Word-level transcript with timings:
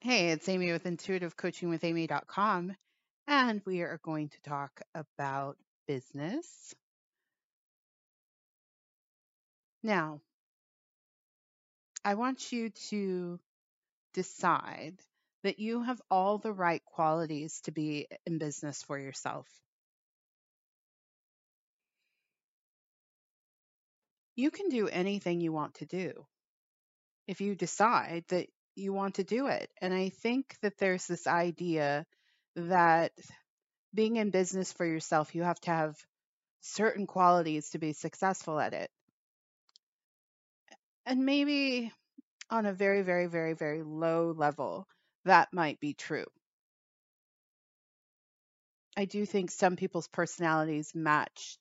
Hey, 0.00 0.28
it's 0.28 0.48
Amy 0.48 0.70
with 0.70 0.84
intuitivecoachingwithamy.com, 0.84 2.76
and 3.26 3.62
we 3.66 3.80
are 3.80 3.98
going 4.04 4.28
to 4.28 4.40
talk 4.42 4.80
about 4.94 5.56
business. 5.88 6.72
Now, 9.82 10.20
I 12.04 12.14
want 12.14 12.52
you 12.52 12.70
to 12.90 13.40
decide 14.14 14.94
that 15.42 15.58
you 15.58 15.82
have 15.82 16.00
all 16.12 16.38
the 16.38 16.52
right 16.52 16.84
qualities 16.84 17.60
to 17.62 17.72
be 17.72 18.06
in 18.24 18.38
business 18.38 18.80
for 18.84 18.96
yourself. 19.00 19.48
You 24.36 24.52
can 24.52 24.68
do 24.68 24.86
anything 24.86 25.40
you 25.40 25.50
want 25.50 25.74
to 25.74 25.86
do 25.86 26.24
if 27.26 27.40
you 27.40 27.56
decide 27.56 28.24
that 28.28 28.46
you 28.78 28.92
want 28.92 29.16
to 29.16 29.24
do 29.24 29.46
it. 29.48 29.70
And 29.80 29.92
I 29.92 30.08
think 30.08 30.56
that 30.62 30.78
there's 30.78 31.06
this 31.06 31.26
idea 31.26 32.06
that 32.56 33.12
being 33.94 34.16
in 34.16 34.30
business 34.30 34.72
for 34.72 34.86
yourself, 34.86 35.34
you 35.34 35.42
have 35.42 35.60
to 35.60 35.70
have 35.70 35.96
certain 36.60 37.06
qualities 37.06 37.70
to 37.70 37.78
be 37.78 37.92
successful 37.92 38.58
at 38.58 38.74
it. 38.74 38.90
And 41.06 41.24
maybe 41.24 41.92
on 42.50 42.66
a 42.66 42.72
very, 42.72 43.02
very, 43.02 43.26
very, 43.26 43.54
very 43.54 43.82
low 43.82 44.34
level, 44.36 44.86
that 45.24 45.48
might 45.52 45.80
be 45.80 45.94
true. 45.94 46.26
I 48.96 49.04
do 49.04 49.24
think 49.24 49.50
some 49.50 49.76
people's 49.76 50.08
personalities 50.08 50.92
match 50.94 51.56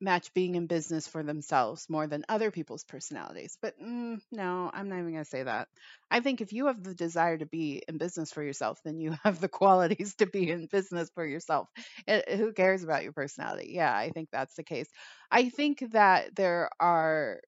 match 0.00 0.32
being 0.34 0.54
in 0.54 0.66
business 0.66 1.06
for 1.06 1.22
themselves 1.22 1.88
more 1.88 2.06
than 2.06 2.24
other 2.28 2.50
people's 2.50 2.84
personalities. 2.84 3.58
But 3.60 3.80
mm, 3.80 4.20
no, 4.32 4.70
I'm 4.72 4.88
not 4.88 4.98
even 4.98 5.12
going 5.12 5.24
to 5.24 5.30
say 5.30 5.42
that. 5.42 5.68
I 6.10 6.20
think 6.20 6.40
if 6.40 6.52
you 6.52 6.66
have 6.66 6.82
the 6.82 6.94
desire 6.94 7.38
to 7.38 7.46
be 7.46 7.82
in 7.86 7.98
business 7.98 8.32
for 8.32 8.42
yourself, 8.42 8.80
then 8.84 9.00
you 9.00 9.14
have 9.24 9.40
the 9.40 9.48
qualities 9.48 10.14
to 10.16 10.26
be 10.26 10.50
in 10.50 10.66
business 10.66 11.10
for 11.14 11.24
yourself. 11.26 11.68
It, 12.06 12.28
who 12.38 12.52
cares 12.52 12.82
about 12.82 13.02
your 13.04 13.12
personality? 13.12 13.72
Yeah, 13.74 13.94
I 13.94 14.10
think 14.10 14.28
that's 14.32 14.54
the 14.56 14.64
case. 14.64 14.88
I 15.30 15.48
think 15.50 15.84
that 15.92 16.34
there 16.34 16.70
are 16.80 17.40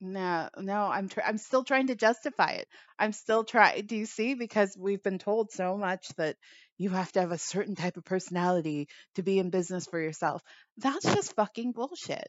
No, 0.00 0.48
no, 0.56 0.86
I'm 0.86 1.08
tr- 1.08 1.22
I'm 1.24 1.38
still 1.38 1.62
trying 1.64 1.86
to 1.88 1.94
justify 1.94 2.50
it. 2.52 2.68
I'm 2.98 3.12
still 3.12 3.44
trying. 3.44 3.86
Do 3.86 3.96
you 3.96 4.06
see? 4.06 4.34
Because 4.34 4.76
we've 4.76 5.02
been 5.02 5.18
told 5.18 5.50
so 5.52 5.76
much 5.76 6.08
that 6.16 6.36
you 6.78 6.90
have 6.90 7.10
to 7.12 7.20
have 7.20 7.32
a 7.32 7.38
certain 7.38 7.74
type 7.76 7.96
of 7.96 8.04
personality 8.04 8.88
to 9.16 9.22
be 9.22 9.38
in 9.38 9.50
business 9.50 9.86
for 9.86 10.00
yourself. 10.00 10.42
That's 10.78 11.04
just 11.04 11.34
fucking 11.34 11.72
bullshit. 11.72 12.28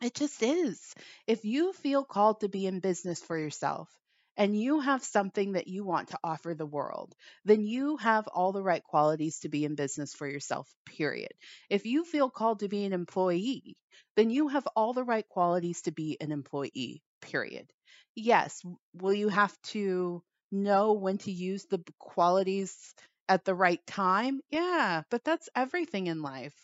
It 0.00 0.14
just 0.14 0.40
is. 0.44 0.94
If 1.26 1.44
you 1.44 1.72
feel 1.72 2.04
called 2.04 2.40
to 2.40 2.48
be 2.48 2.66
in 2.66 2.78
business 2.78 3.20
for 3.20 3.36
yourself 3.36 3.90
and 4.36 4.58
you 4.58 4.80
have 4.80 5.04
something 5.04 5.52
that 5.52 5.68
you 5.68 5.84
want 5.84 6.08
to 6.08 6.18
offer 6.24 6.54
the 6.54 6.66
world, 6.66 7.14
then 7.44 7.64
you 7.66 7.96
have 7.98 8.26
all 8.28 8.52
the 8.52 8.62
right 8.62 8.82
qualities 8.84 9.40
to 9.40 9.48
be 9.48 9.64
in 9.64 9.74
business 9.74 10.14
for 10.14 10.26
yourself, 10.28 10.68
period. 10.86 11.32
If 11.70 11.86
you 11.86 12.04
feel 12.04 12.30
called 12.30 12.60
to 12.60 12.68
be 12.68 12.84
an 12.84 12.92
employee, 12.92 13.76
then 14.16 14.30
you 14.30 14.48
have 14.48 14.66
all 14.76 14.92
the 14.92 15.04
right 15.04 15.28
qualities 15.28 15.82
to 15.82 15.92
be 15.92 16.16
an 16.20 16.32
employee, 16.32 17.02
period. 17.20 17.70
Yes, 18.16 18.62
will 18.94 19.14
you 19.14 19.28
have 19.28 19.56
to 19.74 20.22
know 20.50 20.92
when 20.94 21.18
to 21.18 21.30
use 21.32 21.64
the 21.66 21.82
qualities 21.98 22.94
at 23.28 23.44
the 23.44 23.54
right 23.54 23.84
time? 23.86 24.40
Yeah, 24.50 25.02
but 25.10 25.24
that's 25.24 25.48
everything 25.54 26.06
in 26.06 26.22
life. 26.22 26.54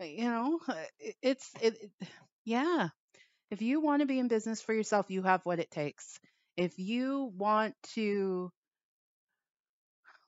Uh, 0.00 0.04
you 0.04 0.24
know, 0.24 0.60
uh, 0.68 0.74
it's 1.22 1.50
it, 1.60 1.76
yeah. 2.44 2.88
If 3.50 3.62
you 3.62 3.80
want 3.80 4.00
to 4.00 4.06
be 4.06 4.18
in 4.18 4.28
business 4.28 4.62
for 4.62 4.74
yourself, 4.74 5.10
you 5.10 5.22
have 5.22 5.44
what 5.46 5.60
it 5.60 5.70
takes. 5.70 6.20
If 6.60 6.78
you 6.78 7.32
want 7.38 7.74
to 7.94 8.52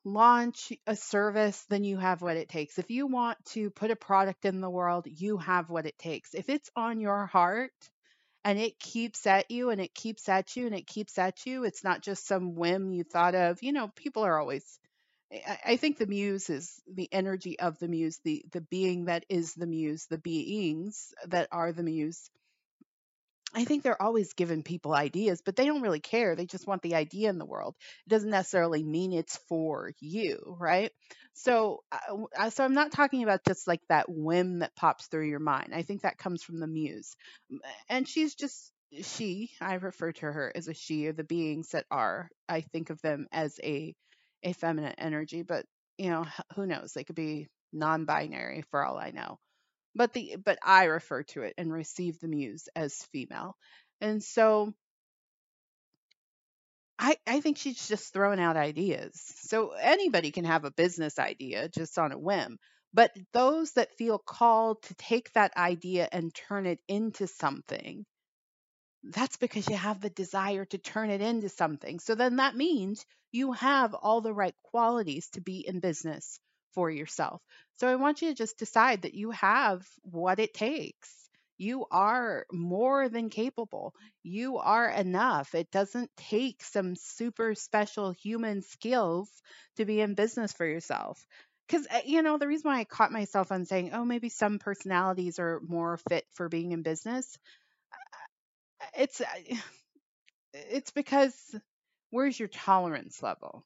launch 0.02 0.72
a 0.87 0.97
service, 0.97 1.62
then 1.69 1.84
you 1.84 1.98
have 1.98 2.22
what 2.22 2.38
it 2.38 2.48
takes. 2.48 2.78
If 2.78 2.91
you 2.91 3.06
want 3.06 3.37
to 3.50 3.69
put 3.69 3.91
a 3.91 3.97
product 3.97 4.47
in 4.47 4.62
the 4.62 4.71
world, 4.71 5.06
you 5.06 5.37
have 5.37 5.69
what 5.69 5.84
it 5.84 5.98
takes. 5.98 6.32
If 6.32 6.48
it's 6.48 6.71
on 6.75 7.00
your 7.00 7.26
heart 7.26 7.71
and 8.47 8.59
it 8.59 8.78
keeps 8.78 9.26
at 9.26 9.50
you 9.50 9.69
and 9.69 9.78
it 9.78 9.94
keeps 9.94 10.26
at 10.31 10.56
you 10.56 10.65
and 10.65 10.75
it 10.75 10.87
keeps 10.87 11.19
at 11.19 11.44
you, 11.44 11.65
it's 11.65 11.84
not 11.84 12.00
just 12.00 12.26
some 12.26 12.54
whim 12.54 12.92
you 12.92 13.04
thought 13.04 13.34
of. 13.34 13.62
You 13.62 13.75
know, 13.75 13.88
people 13.88 14.25
are 14.25 14.41
always 14.41 14.65
I 15.66 15.76
think 15.76 15.98
the 15.98 16.06
muse 16.06 16.48
is 16.48 16.81
the 16.91 17.10
energy 17.12 17.59
of 17.59 17.78
the 17.78 17.88
muse, 17.88 18.19
the 18.25 18.42
the 18.53 18.62
being 18.62 19.04
that 19.06 19.26
is 19.28 19.53
the 19.53 19.66
muse, 19.66 20.06
the 20.06 20.19
beings 20.19 21.12
that 21.26 21.48
are 21.53 21.72
the 21.72 21.82
muse 21.82 22.31
I 23.55 23.65
think 23.65 23.83
they're 23.83 24.01
always 24.01 24.33
giving 24.33 24.63
people 24.63 24.95
ideas, 24.95 25.43
but 25.45 25.57
they 25.57 25.67
don't 25.67 25.83
really 25.83 26.01
care. 26.01 26.35
They 26.35 26.47
just 26.47 26.67
want 26.67 26.81
the 26.83 26.95
idea 26.95 27.29
in 27.29 27.39
the 27.39 27.45
world. 27.45 27.75
It 28.07 28.11
doesn't 28.11 28.31
necessarily 28.31 28.83
mean 28.83 29.13
it's 29.13 29.37
for 29.49 29.93
you, 30.01 30.57
right? 30.59 30.91
So, 31.35 31.83
uh, 31.93 32.49
so 32.51 32.65
I'm 32.65 32.73
not 32.73 32.93
talking 32.93 33.23
about 33.23 33.45
just 33.47 33.69
like 33.69 33.81
that 33.89 34.07
whim 34.09 34.61
that 34.61 34.75
pops 34.75 35.07
through 35.07 35.29
your 35.29 35.39
mind. 35.39 35.75
I 35.75 35.83
think 35.83 36.03
that 36.03 36.17
comes 36.19 36.43
from 36.43 36.61
the 36.61 36.67
muse, 36.67 37.15
and 37.89 38.09
she's 38.09 38.35
just 38.35 38.73
she. 39.03 39.51
I 39.61 39.75
refer 39.75 40.13
to 40.13 40.27
her 40.33 40.53
as 40.55 40.69
a 40.69 40.75
she, 40.75 41.07
or 41.07 41.13
the 41.13 41.25
beings 41.25 41.71
that 41.71 41.87
are. 41.91 42.31
I 42.49 42.63
think 42.63 42.91
of 42.91 43.01
them 43.03 43.27
as 43.33 43.59
a 43.63 43.95
a 44.43 44.53
feminine 44.55 44.95
energy, 44.99 45.43
but 45.43 45.67
you 45.99 46.11
know, 46.11 46.27
who 46.57 46.67
knows? 46.67 46.93
They 46.93 47.05
could 47.05 47.17
be 47.17 47.49
non-binary 47.73 48.65
for 48.71 48.84
all 48.84 48.99
I 48.99 49.11
know 49.11 49.39
but 49.94 50.12
the 50.12 50.36
but 50.42 50.58
I 50.62 50.84
refer 50.84 51.22
to 51.25 51.42
it 51.42 51.54
and 51.58 51.72
receive 51.72 52.20
the 52.20 52.28
muse 52.28 52.69
as 52.75 52.94
female. 53.12 53.56
And 54.00 54.22
so 54.22 54.75
I, 56.98 57.16
I 57.26 57.41
think 57.41 57.58
she's 57.58 57.88
just 57.88 58.12
throwing 58.12 58.41
out 58.41 58.56
ideas. 58.56 59.20
So 59.41 59.70
anybody 59.72 60.30
can 60.30 60.44
have 60.44 60.64
a 60.64 60.70
business 60.70 61.19
idea 61.19 61.69
just 61.69 61.98
on 61.98 62.12
a 62.12 62.19
whim. 62.19 62.58
But 62.94 63.10
those 63.32 63.72
that 63.72 63.97
feel 63.97 64.19
called 64.19 64.82
to 64.82 64.94
take 64.94 65.32
that 65.32 65.56
idea 65.56 66.09
and 66.12 66.34
turn 66.34 66.66
it 66.66 66.78
into 66.86 67.26
something, 67.26 68.04
that's 69.03 69.36
because 69.36 69.69
you 69.69 69.76
have 69.76 70.00
the 70.00 70.10
desire 70.10 70.64
to 70.66 70.78
turn 70.78 71.10
it 71.10 71.20
into 71.20 71.48
something. 71.48 71.98
So 71.98 72.14
then 72.14 72.36
that 72.36 72.54
means 72.54 73.04
you 73.32 73.53
have 73.53 73.94
all 73.94 74.20
the 74.20 74.34
right 74.34 74.54
qualities 74.62 75.28
to 75.30 75.41
be 75.41 75.66
in 75.66 75.80
business 75.80 76.38
for 76.75 76.91
yourself. 76.91 77.43
So 77.78 77.88
I 77.88 77.97
want 77.97 78.22
you 78.22 78.28
to 78.28 78.34
just 78.34 78.59
decide 78.59 79.03
that 79.03 79.15
you 79.15 79.31
have 79.33 79.87
what 80.03 80.38
it 80.38 80.55
takes. 80.55 81.22
You 81.59 81.87
are 81.91 82.47
more 82.53 83.09
than 83.09 83.31
capable. 83.31 83.94
You 84.22 84.59
are 84.59 84.88
enough. 84.88 85.55
It 85.55 85.71
doesn't 85.71 86.10
take 86.16 86.62
some 86.62 86.97
super 86.97 87.55
special 87.55 88.10
human 88.10 88.62
skills 88.62 89.31
to 89.77 89.84
be 89.84 90.00
in 90.00 90.15
business 90.15 90.53
for 90.53 90.66
yourself. 90.66 91.25
Because, 91.66 91.87
you 92.05 92.22
know, 92.22 92.38
the 92.38 92.49
reason 92.49 92.71
why 92.71 92.81
I 92.81 92.84
caught 92.84 93.12
myself 93.12 93.53
on 93.53 93.65
saying, 93.65 93.93
oh, 93.93 94.04
maybe 94.04 94.28
some 94.28 94.59
personalities 94.59 95.39
are 95.39 95.60
more 95.66 95.99
fit 96.09 96.25
for 96.33 96.49
being 96.49 96.72
in 96.72 96.83
business, 96.83 97.39
it's, 98.97 99.22
it's 100.54 100.91
because 100.91 101.34
where's 102.10 102.39
your 102.39 102.49
tolerance 102.49 103.22
level? 103.22 103.65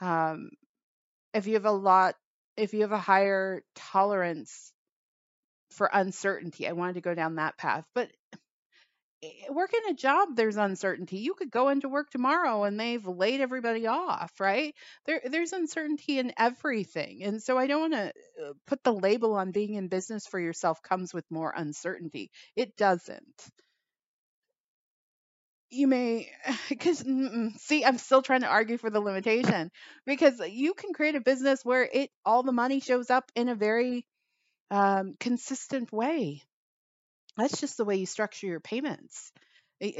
Um, 0.00 0.50
if 1.38 1.46
you 1.46 1.54
have 1.54 1.66
a 1.66 1.72
lot 1.72 2.14
if 2.56 2.74
you 2.74 2.82
have 2.82 2.92
a 2.92 2.98
higher 2.98 3.62
tolerance 3.74 4.72
for 5.70 5.90
uncertainty 5.92 6.68
i 6.68 6.72
wanted 6.72 6.94
to 6.94 7.00
go 7.00 7.14
down 7.14 7.36
that 7.36 7.56
path 7.56 7.84
but 7.94 8.10
working 9.50 9.80
a 9.90 9.94
job 9.94 10.28
there's 10.34 10.56
uncertainty. 10.56 11.18
You 11.18 11.34
could 11.34 11.50
go 11.50 11.70
into 11.70 11.88
work 11.88 12.10
tomorrow 12.10 12.64
and 12.64 12.78
they've 12.78 13.06
laid 13.06 13.40
everybody 13.40 13.86
off 13.86 14.32
right? 14.38 14.74
There 15.06 15.20
there's 15.24 15.52
uncertainty 15.52 16.18
in 16.18 16.32
everything 16.38 17.22
and 17.24 17.42
so 17.42 17.58
i 17.58 17.66
don't 17.66 17.90
want 17.90 17.94
to 17.94 18.12
uh, 18.44 18.52
put 18.66 18.82
the 18.84 18.92
label 18.92 19.34
on 19.34 19.50
being 19.50 19.74
in 19.74 19.88
business 19.88 20.26
for 20.26 20.38
yourself 20.38 20.82
comes 20.82 21.12
with 21.12 21.24
more 21.30 21.52
uncertainty. 21.56 22.30
It 22.54 22.76
doesn't 22.76 23.50
you 25.70 25.86
may 25.86 26.30
because 26.68 27.04
see 27.58 27.84
i'm 27.84 27.98
still 27.98 28.22
trying 28.22 28.42
to 28.42 28.46
argue 28.46 28.78
for 28.78 28.90
the 28.90 29.00
limitation 29.00 29.70
because 30.06 30.40
you 30.48 30.74
can 30.74 30.92
create 30.92 31.14
a 31.14 31.20
business 31.20 31.64
where 31.64 31.88
it 31.92 32.10
all 32.24 32.42
the 32.42 32.52
money 32.52 32.80
shows 32.80 33.10
up 33.10 33.30
in 33.34 33.48
a 33.48 33.54
very 33.54 34.06
um, 34.70 35.14
consistent 35.20 35.92
way. 35.92 36.42
That's 37.36 37.60
just 37.60 37.76
the 37.76 37.84
way 37.84 37.96
you 37.96 38.06
structure 38.06 38.46
your 38.46 38.60
payments. 38.60 39.32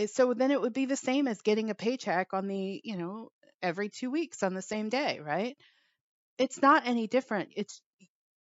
So 0.08 0.34
then 0.34 0.50
it 0.50 0.60
would 0.60 0.72
be 0.72 0.86
the 0.86 0.96
same 0.96 1.28
as 1.28 1.40
getting 1.42 1.70
a 1.70 1.74
paycheck 1.74 2.34
on 2.34 2.48
the 2.48 2.80
you 2.84 2.96
know 2.96 3.30
every 3.62 3.88
two 3.88 4.10
weeks 4.10 4.42
on 4.42 4.54
the 4.54 4.62
same 4.62 4.88
day 4.88 5.20
right? 5.20 5.56
It's 6.38 6.62
not 6.62 6.86
any 6.86 7.06
different. 7.06 7.50
It's 7.56 7.80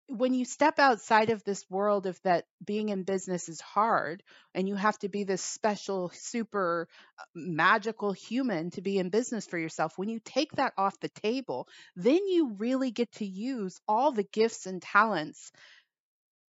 when 0.06 0.34
you 0.34 0.44
step 0.44 0.78
outside 0.78 1.30
of 1.30 1.42
this 1.44 1.64
world 1.70 2.06
of 2.06 2.20
that 2.22 2.44
being 2.64 2.90
in 2.90 3.04
business 3.04 3.48
is 3.48 3.60
hard 3.60 4.22
and 4.54 4.68
you 4.68 4.74
have 4.74 4.98
to 4.98 5.08
be 5.08 5.24
this 5.24 5.42
special 5.42 6.10
super 6.14 6.88
uh, 7.18 7.22
magical 7.34 8.12
human 8.12 8.70
to 8.70 8.82
be 8.82 8.98
in 8.98 9.08
business 9.08 9.46
for 9.46 9.58
yourself 9.58 9.96
when 9.96 10.08
you 10.08 10.20
take 10.24 10.52
that 10.52 10.74
off 10.76 11.00
the 11.00 11.08
table 11.08 11.66
then 11.96 12.26
you 12.28 12.52
really 12.58 12.90
get 12.90 13.10
to 13.12 13.26
use 13.26 13.80
all 13.88 14.12
the 14.12 14.24
gifts 14.24 14.66
and 14.66 14.82
talents 14.82 15.52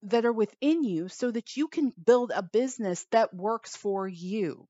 that 0.06 0.26
are 0.26 0.34
within 0.34 0.84
you 0.84 1.08
so 1.08 1.32
that 1.32 1.58
you 1.58 1.68
can 1.68 1.92
build 2.04 2.32
a 2.34 2.44
business 2.44 3.06
that 3.12 3.34
works 3.34 3.76
for 3.76 4.08
you. 4.08 4.68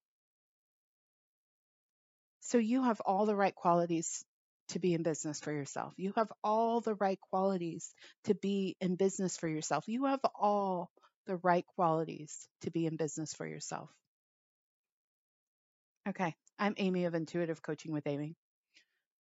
So 2.40 2.58
you 2.58 2.84
have 2.84 3.02
all 3.02 3.26
the 3.26 3.36
right 3.36 3.54
qualities 3.54 4.24
to 4.70 4.80
be 4.80 4.94
in 4.94 5.04
business 5.04 5.40
for 5.40 5.52
yourself. 5.52 5.94
You 5.98 6.14
have 6.16 6.32
all 6.44 6.82
the 6.82 6.96
right 6.96 7.20
qualities 7.32 7.94
to 8.26 8.36
be 8.36 8.76
in 8.82 8.96
business 8.96 9.38
for 9.38 9.48
yourself. 9.48 9.88
You 9.88 10.06
have 10.06 10.22
all 10.36 10.90
the 11.28 11.38
right 11.38 11.66
qualities 11.76 12.48
to 12.62 12.72
be 12.72 12.86
in 12.86 12.98
business 12.98 13.34
for 13.34 13.48
yourself. 13.48 13.90
Okay, 16.08 16.36
I'm 16.60 16.76
Amy 16.78 17.06
of 17.06 17.16
Intuitive 17.16 17.62
Coaching 17.62 17.92
with 17.94 18.08
Amy. 18.08 18.36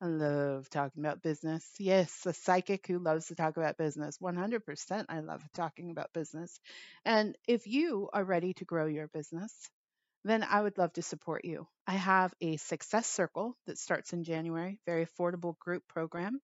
I 0.02 0.08
love 0.08 0.70
talking 0.70 1.04
about 1.04 1.24
business. 1.24 1.68
Yes, 1.80 2.26
a 2.26 2.34
psychic 2.34 2.86
who 2.86 3.00
loves 3.00 3.28
to 3.28 3.36
talk 3.36 3.58
about 3.58 3.78
business. 3.78 4.18
100% 4.22 5.06
I 5.10 5.20
love 5.22 5.42
talking 5.54 5.90
about 5.90 6.14
business. 6.14 6.60
And 7.06 7.38
if 7.48 7.66
you 7.66 8.10
are 8.14 8.24
ready 8.24 8.54
to 8.56 8.66
grow 8.66 8.86
your 8.86 9.08
business, 9.08 9.52
then 10.26 10.44
I 10.44 10.62
would 10.62 10.78
love 10.78 10.92
to 10.94 11.02
support 11.02 11.46
you. 11.46 11.68
I 11.88 11.94
have 11.94 12.34
a 12.42 12.58
success 12.58 13.08
circle 13.08 13.56
that 13.68 13.78
starts 13.78 14.12
in 14.12 14.24
January, 14.24 14.80
very 14.86 15.06
affordable 15.06 15.58
group 15.60 15.84
program, 15.88 16.42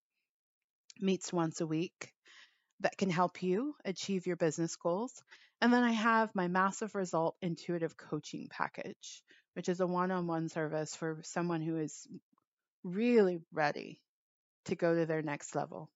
meets 1.00 1.34
once 1.34 1.62
a 1.62 1.68
week 1.68 2.14
that 2.82 2.98
can 2.98 3.10
help 3.10 3.44
you 3.44 3.76
achieve 3.84 4.28
your 4.28 4.36
business 4.36 4.76
goals. 4.76 5.12
And 5.62 5.74
then 5.74 5.84
I 5.84 5.92
have 5.92 6.34
my 6.34 6.48
massive 6.48 6.96
result 6.96 7.36
intuitive 7.42 7.98
coaching 7.98 8.48
package, 8.50 9.24
which 9.54 9.68
is 9.68 9.80
a 9.80 9.88
one 9.88 10.12
on 10.12 10.28
one 10.28 10.50
service 10.50 10.96
for 10.96 11.20
someone 11.24 11.62
who 11.62 11.78
is 11.78 12.08
really 12.84 13.40
ready 13.52 14.00
to 14.66 14.76
go 14.76 14.96
to 14.96 15.06
their 15.06 15.22
next 15.22 15.56
level 15.56 15.90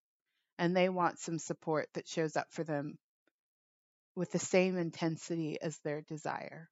and 0.57 0.75
they 0.75 0.89
want 0.89 1.19
some 1.19 1.39
support 1.39 1.87
that 1.93 2.07
shows 2.07 2.35
up 2.35 2.47
for 2.51 2.63
them 2.63 2.97
with 4.15 4.31
the 4.31 4.39
same 4.39 4.77
intensity 4.77 5.59
as 5.61 5.77
their 5.79 6.01
desire. 6.01 6.69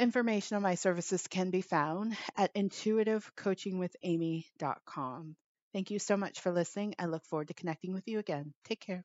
Information 0.00 0.56
on 0.56 0.62
my 0.62 0.76
services 0.76 1.28
can 1.28 1.50
be 1.50 1.60
found 1.60 2.16
at 2.34 2.54
intuitivecoachingwithamy.com. 2.54 5.36
Thank 5.74 5.90
you 5.90 5.98
so 5.98 6.16
much 6.16 6.40
for 6.40 6.50
listening. 6.50 6.94
I 6.98 7.04
look 7.04 7.26
forward 7.26 7.48
to 7.48 7.54
connecting 7.54 7.92
with 7.92 8.08
you 8.08 8.18
again. 8.18 8.54
Take 8.64 8.80
care. 8.80 9.04